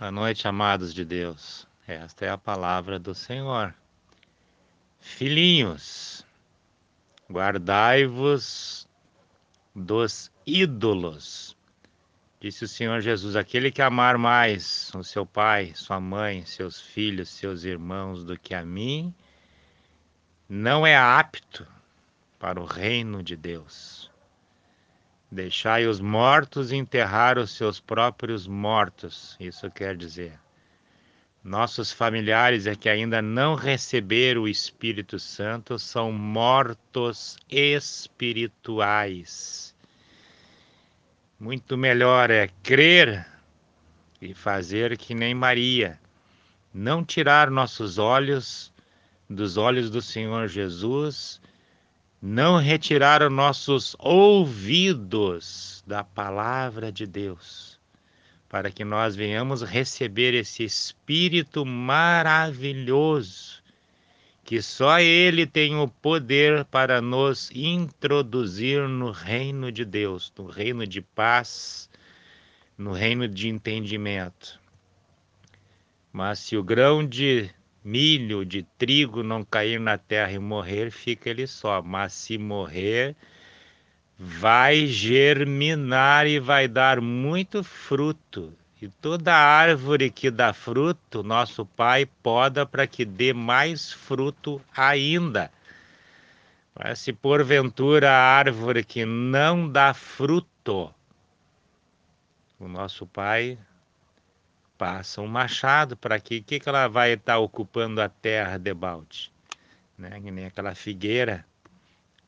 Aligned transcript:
Boa 0.00 0.10
noite, 0.10 0.48
amados 0.48 0.94
de 0.94 1.04
Deus. 1.04 1.68
Esta 1.86 2.24
é 2.24 2.30
a 2.30 2.38
palavra 2.38 2.98
do 2.98 3.14
Senhor. 3.14 3.74
Filhinhos, 4.98 6.24
guardai-vos 7.30 8.88
dos 9.76 10.32
ídolos. 10.46 11.54
Disse 12.40 12.64
o 12.64 12.68
Senhor 12.68 13.02
Jesus: 13.02 13.36
aquele 13.36 13.70
que 13.70 13.82
amar 13.82 14.16
mais 14.16 14.90
o 14.94 15.04
seu 15.04 15.26
pai, 15.26 15.72
sua 15.74 16.00
mãe, 16.00 16.46
seus 16.46 16.80
filhos, 16.80 17.28
seus 17.28 17.64
irmãos 17.64 18.24
do 18.24 18.38
que 18.38 18.54
a 18.54 18.64
mim, 18.64 19.14
não 20.48 20.86
é 20.86 20.96
apto 20.96 21.68
para 22.38 22.58
o 22.58 22.64
reino 22.64 23.22
de 23.22 23.36
Deus. 23.36 24.09
Deixai 25.32 25.86
os 25.86 26.00
mortos 26.00 26.72
enterrar 26.72 27.38
os 27.38 27.52
seus 27.52 27.78
próprios 27.78 28.48
mortos. 28.48 29.36
Isso 29.38 29.70
quer 29.70 29.96
dizer, 29.96 30.36
nossos 31.42 31.90
familiares 31.92 32.66
é 32.66 32.74
que 32.74 32.88
ainda 32.88 33.22
não 33.22 33.54
receberam 33.54 34.42
o 34.42 34.48
Espírito 34.48 35.18
Santo 35.18 35.78
são 35.78 36.12
mortos 36.12 37.38
espirituais. 37.48 39.74
Muito 41.38 41.78
melhor 41.78 42.30
é 42.30 42.48
crer 42.62 43.26
e 44.20 44.34
fazer 44.34 44.98
que 44.98 45.14
nem 45.14 45.32
Maria, 45.32 45.98
não 46.74 47.02
tirar 47.02 47.50
nossos 47.50 47.96
olhos 47.96 48.70
dos 49.28 49.56
olhos 49.56 49.88
do 49.88 50.02
Senhor 50.02 50.48
Jesus 50.48 51.40
não 52.20 52.58
retiraram 52.58 53.30
nossos 53.30 53.96
ouvidos 53.98 55.82
da 55.86 56.04
palavra 56.04 56.92
de 56.92 57.06
Deus, 57.06 57.80
para 58.48 58.70
que 58.70 58.84
nós 58.84 59.16
venhamos 59.16 59.62
receber 59.62 60.34
esse 60.34 60.62
Espírito 60.62 61.64
maravilhoso, 61.64 63.62
que 64.44 64.60
só 64.60 65.00
Ele 65.00 65.46
tem 65.46 65.76
o 65.76 65.88
poder 65.88 66.66
para 66.66 67.00
nos 67.00 67.50
introduzir 67.52 68.86
no 68.86 69.10
reino 69.10 69.72
de 69.72 69.86
Deus, 69.86 70.30
no 70.36 70.46
reino 70.46 70.86
de 70.86 71.00
paz, 71.00 71.88
no 72.76 72.92
reino 72.92 73.26
de 73.26 73.48
entendimento. 73.48 74.60
Mas 76.12 76.40
se 76.40 76.56
o 76.56 76.62
grão 76.62 77.06
de 77.06 77.48
milho, 77.84 78.44
de 78.44 78.62
trigo 78.78 79.22
não 79.22 79.44
cair 79.44 79.80
na 79.80 79.96
terra 79.96 80.32
e 80.32 80.38
morrer, 80.38 80.90
fica 80.90 81.30
ele 81.30 81.46
só. 81.46 81.82
Mas 81.82 82.12
se 82.12 82.38
morrer, 82.38 83.16
vai 84.18 84.86
germinar 84.86 86.26
e 86.26 86.38
vai 86.38 86.68
dar 86.68 87.00
muito 87.00 87.64
fruto. 87.64 88.52
E 88.80 88.88
toda 88.88 89.34
árvore 89.34 90.10
que 90.10 90.30
dá 90.30 90.52
fruto, 90.52 91.22
nosso 91.22 91.66
Pai 91.66 92.06
poda 92.22 92.64
para 92.64 92.86
que 92.86 93.04
dê 93.04 93.32
mais 93.32 93.92
fruto 93.92 94.60
ainda. 94.74 95.50
Mas 96.74 96.98
se 97.00 97.12
porventura 97.12 98.10
a 98.10 98.38
árvore 98.38 98.82
que 98.82 99.04
não 99.04 99.68
dá 99.68 99.92
fruto, 99.92 100.94
o 102.58 102.68
nosso 102.68 103.06
Pai 103.06 103.58
passa 104.80 105.20
um 105.20 105.26
machado 105.26 105.94
para 105.94 106.14
aqui, 106.14 106.38
o 106.38 106.42
que, 106.42 106.58
que 106.58 106.66
ela 106.66 106.88
vai 106.88 107.12
estar 107.12 107.34
tá 107.34 107.38
ocupando 107.38 108.00
a 108.00 108.08
terra 108.08 108.56
de 108.56 108.72
balde? 108.72 109.30
Né? 109.98 110.18
Que 110.18 110.30
nem 110.30 110.46
aquela 110.46 110.74
figueira 110.74 111.44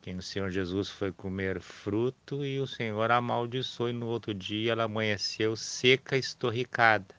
que 0.00 0.10
o 0.12 0.22
Senhor 0.22 0.50
Jesus 0.50 0.88
foi 0.88 1.12
comer 1.12 1.60
fruto 1.60 2.42
e 2.46 2.58
o 2.58 2.66
Senhor 2.66 3.10
amaldiçoou 3.10 3.90
e 3.90 3.92
no 3.92 4.06
outro 4.06 4.32
dia 4.32 4.72
ela 4.72 4.84
amanheceu 4.84 5.54
seca, 5.56 6.16
estorricada. 6.16 7.14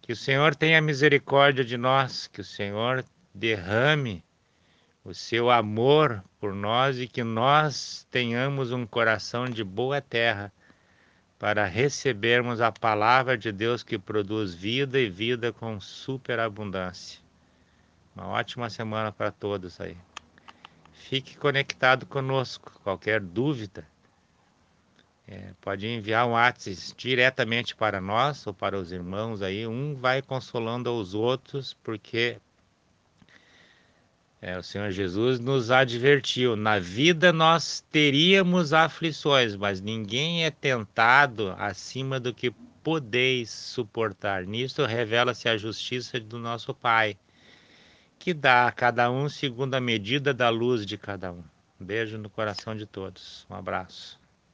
Que 0.00 0.12
o 0.12 0.16
Senhor 0.16 0.54
tenha 0.54 0.80
misericórdia 0.80 1.64
de 1.64 1.76
nós, 1.76 2.28
que 2.28 2.42
o 2.42 2.44
Senhor 2.44 3.04
derrame 3.34 4.22
o 5.04 5.12
seu 5.12 5.50
amor 5.50 6.22
por 6.38 6.54
nós 6.54 6.96
e 7.00 7.08
que 7.08 7.24
nós 7.24 8.06
tenhamos 8.08 8.70
um 8.70 8.86
coração 8.86 9.46
de 9.46 9.64
boa 9.64 10.00
terra 10.00 10.52
para 11.40 11.64
recebermos 11.64 12.60
a 12.60 12.70
palavra 12.70 13.36
de 13.36 13.50
Deus 13.50 13.82
que 13.82 13.98
produz 13.98 14.52
vida 14.52 15.00
e 15.00 15.08
vida 15.08 15.50
com 15.50 15.80
superabundância. 15.80 17.18
Uma 18.14 18.26
ótima 18.26 18.68
semana 18.68 19.10
para 19.10 19.30
todos 19.30 19.80
aí. 19.80 19.96
Fique 20.92 21.38
conectado 21.38 22.04
conosco. 22.04 22.78
Qualquer 22.84 23.22
dúvida, 23.22 23.88
é, 25.26 25.54
pode 25.62 25.86
enviar 25.86 26.26
um 26.26 26.32
WhatsApp 26.32 26.76
diretamente 26.94 27.74
para 27.74 28.02
nós 28.02 28.46
ou 28.46 28.52
para 28.52 28.78
os 28.78 28.92
irmãos 28.92 29.40
aí. 29.40 29.66
Um 29.66 29.94
vai 29.94 30.20
consolando 30.20 30.90
aos 30.90 31.14
outros, 31.14 31.72
porque 31.82 32.36
é, 34.42 34.56
o 34.56 34.62
Senhor 34.62 34.90
Jesus 34.90 35.38
nos 35.38 35.70
advertiu: 35.70 36.56
na 36.56 36.78
vida 36.78 37.32
nós 37.32 37.84
teríamos 37.92 38.72
aflições, 38.72 39.54
mas 39.54 39.80
ninguém 39.80 40.44
é 40.44 40.50
tentado 40.50 41.54
acima 41.58 42.18
do 42.18 42.32
que 42.32 42.50
podeis 42.82 43.50
suportar. 43.50 44.46
Nisto 44.46 44.84
revela-se 44.86 45.48
a 45.48 45.58
justiça 45.58 46.18
do 46.18 46.38
nosso 46.38 46.72
Pai, 46.72 47.18
que 48.18 48.32
dá 48.32 48.66
a 48.66 48.72
cada 48.72 49.10
um 49.10 49.28
segundo 49.28 49.74
a 49.74 49.80
medida 49.80 50.32
da 50.32 50.48
luz 50.48 50.86
de 50.86 50.96
cada 50.96 51.32
um. 51.32 51.44
Um 51.78 51.84
beijo 51.84 52.16
no 52.16 52.30
coração 52.30 52.74
de 52.74 52.86
todos. 52.86 53.46
Um 53.50 53.54
abraço. 53.54 54.19